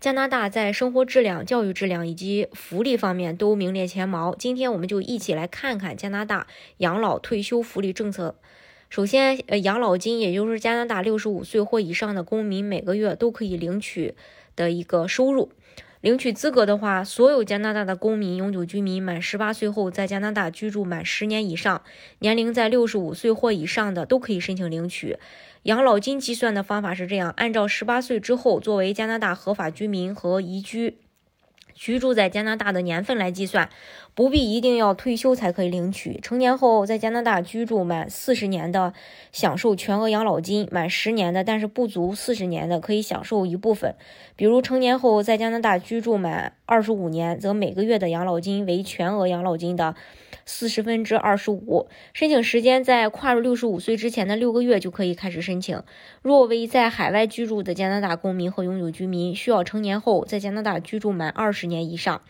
[0.00, 4.34] 加拿大在生活质量、教育质量以及福利方面都名列前茅。
[4.34, 6.46] 今天我们就一起来看看加拿大
[6.78, 8.34] 养老退休福利政策。
[8.88, 14.14] 首先，呃，养老金，也就是加拿大六十五岁或以上的公民每个月都可以领取
[14.56, 15.50] 的一个收入。
[16.00, 21.82] 领取资格的话，所有加拿大的公民、永久居民满十八岁后，在加拿大居住满十年以上，
[22.20, 25.18] 年龄在六十五岁或以上的都可以申请领取。
[25.64, 30.96] 养老金计算的方法是这样：按照十八岁之后作为加拿大合法居民和移居。
[31.80, 33.70] 居住在加拿大的年份来计算，
[34.14, 36.20] 不必一定要退休才可以领取。
[36.20, 38.92] 成年后在加拿大居住满四十年的，
[39.32, 43.94] 享受全额养老金；满十年的，但是不足四十年的，可以享受一部分。
[44.36, 49.94] 比如成年后在加拿大居住满二十五年，则每个月的养老金为全额养老金的。
[50.46, 55.80] 四十分之二十五，申请时间在跨入六十五岁之前的六个月就可以开始申请。
[56.22, 62.20] 若为在海外居住的加拿大公民和永久居民，需要成年后在加拿大居住满二十年以上。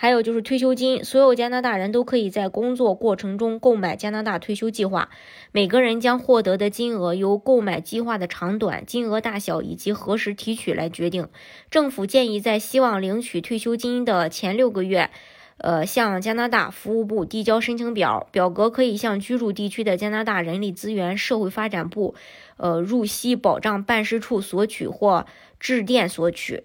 [0.00, 5.10] 还有就是退休金，所有加拿大人都可以在工作过程中购买加拿大退休计划，
[5.50, 11.28] 每个人将获得的金额由购买计划的长短、金额大小以及何时提取来决定。
[11.68, 15.10] 政府建议在希望领取退休金的前六个月。
[15.60, 22.14] 呃，向加拿大服务部递交申请表，表格可以向居住地区的加拿大人力资源社会发展部，
[22.58, 25.26] 呃，入息保障办事处索取或
[25.58, 26.62] 致电索取。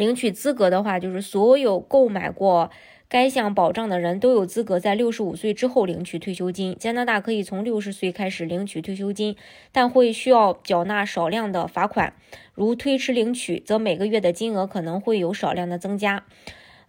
[0.00, 2.70] 领取资格的话，就是所有购买过
[3.06, 6.74] 该项保障的人都有资格在六十五岁之后领取退休金。
[6.78, 9.36] 加拿大可以从六十岁开始领取退休金，
[9.72, 12.14] 但会需要缴纳少量的罚款。
[12.54, 16.24] 如推迟领取，则每个月的金额可能会有少量的增加。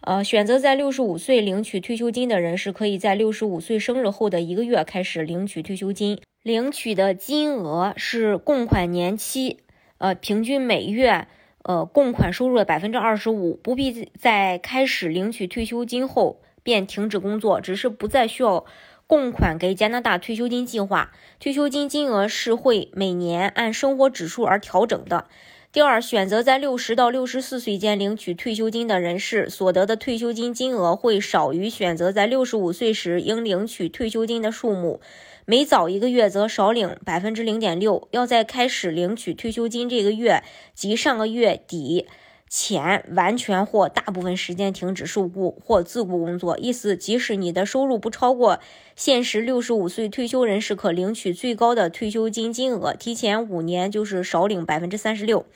[0.00, 9.58] 呃，选择在六十五岁领取退休金的人是可以在六十五岁生日后的一个月开始领取退休金，领取的金额是供款年期，
[9.98, 11.28] 呃，平均每月
[11.62, 18.64] 呃供款收入的百分之二十五，不必在开始领取退休金后便停止工作，只是不再需要
[19.06, 25.26] 供款给加拿大退休金计划，退休金金额是会每年按生活指数而调整的。
[25.72, 35.00] 第二，选择在六十到六十四岁间领取退休金的人士，所得的退休金金额会少于选择在六十五岁时应领取退休金的数目，
[35.46, 38.06] 每早一个月则少领百分之零点六。
[38.10, 40.42] 要在开始领取退休金这个月
[40.74, 42.06] 及上个月底。
[42.54, 48.60] 前完全或大部分时间停止受雇或自雇工作，意思即使你的收入不超过
[48.94, 55.46] 现实六十五岁退休人士可领取最高的退休金金额，提前五年就是少领百分之三十六。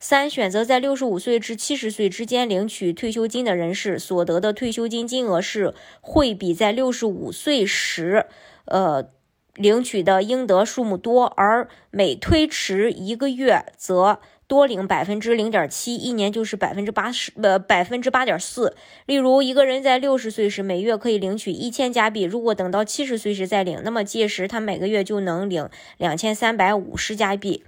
[0.00, 8.24] 三、选择在六十五岁至七十岁之间领取退休金的人士，所得的退休金金额是会比在六十五岁时，
[8.64, 9.10] 呃，
[9.54, 14.20] 领取的应得数目多，而每推迟一个月则。
[14.46, 18.76] 多领百分之零点七，一年就是百分之八十，呃，百分之八点四。
[19.06, 25.68] 例如，一个人在六十岁时每月可以领取一千加币，如果等到七十岁时再领，那么届时他每个月就能领
[25.98, 27.64] 两千三百五十加币。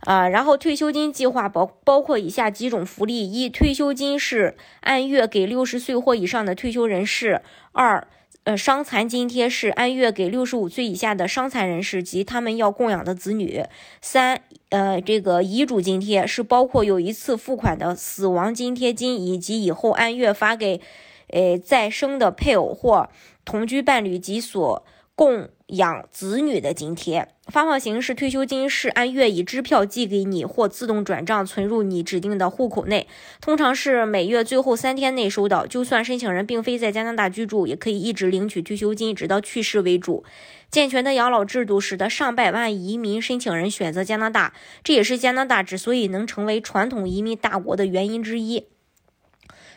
[0.00, 7.42] 啊，然后退休金计划包包括以下几种福利：一、退休金是按月给六十岁或以上的退休人士；
[7.72, 8.06] 二。
[8.50, 13.62] 呃，伤残津贴是按月给六十五岁以下的伤残人士及他们要供养的子女。
[14.00, 20.80] 三，呃，这个遗嘱津贴是包括有一次付款的死亡津贴金，以及以后按月发给，
[21.28, 23.08] 呃，再生的配偶或
[23.44, 24.84] 同居伴侣及所
[25.20, 25.50] 供。
[25.70, 33.06] 养子女的津贴发放形式：退休金是按月以支票寄给你，或自动转账存入你指定的户口内，
[33.40, 35.64] 通常是每月最后三天内收到。
[35.64, 40.24] 就算申请人并非在加拿大居住，也可以一直领取退休金，直到去世为主。
[40.72, 44.52] 健全的养老制度使得上百万移民申请人选择加拿大，
[44.82, 48.64] 这也是加拿大之所以能成为传统移民大国的原因之一。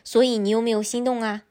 [0.03, 1.43] 所以，你有没有心动啊？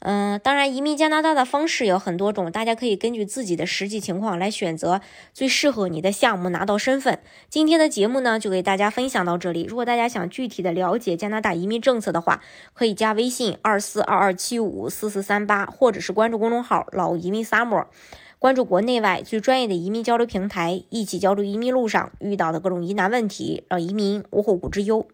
[0.00, 5.02] 嗯，当然，移民加拿大的方式有很多种，大家可以根据自己的实际情况来选择
[5.34, 7.18] 最适合你的项目，拿到身份。
[7.50, 9.64] 今天的节目呢，就给大家分享到这里。
[9.64, 12.40] 如果大家想具体的了解加拿大移民政策的话，
[12.72, 17.84] 可以加微信二四二二七五四四三八，或者是关注公众号“老移民 summer”，
[18.38, 25.06] 关注国内外最专业的移民交流平台，一起交流移民路上遇到的各种疑难问题，让移民无后顾之忧。